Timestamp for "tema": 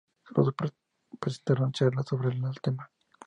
2.59-2.89